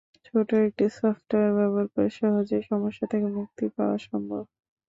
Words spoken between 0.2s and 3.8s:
ছোট একটি সফটওয়্যার ব্যবহার করে সহজেই সমস্যা থেকে মুক্তি